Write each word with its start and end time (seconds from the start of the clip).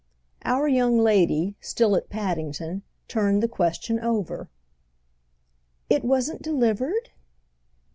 Our 0.43 0.67
young 0.67 0.97
lady—still 0.97 1.95
at 1.95 2.09
Paddington—turned 2.09 3.43
the 3.43 3.47
question 3.47 3.99
over. 3.99 4.49
"It 5.91 6.03
wasn't 6.03 6.41
delivered?" 6.41 7.11